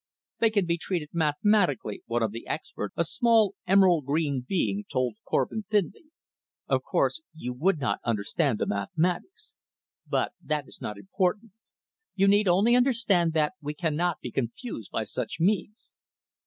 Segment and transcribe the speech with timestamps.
[0.39, 5.17] "They can be treated mathematically," one of the experts, a small emerald green being, told
[5.27, 6.05] Korvin thinly.
[6.67, 9.57] "Of course, you would not understand the mathematics.
[10.09, 11.51] But that is not important.
[12.15, 15.93] You need only understand that we cannot be confused by such means."